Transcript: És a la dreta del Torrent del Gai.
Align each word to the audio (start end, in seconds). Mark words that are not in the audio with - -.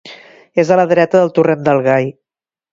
És 0.63 0.71
a 0.71 0.77
la 0.79 0.85
dreta 0.93 1.21
del 1.23 1.31
Torrent 1.37 1.63
del 1.71 1.85
Gai. 1.91 2.13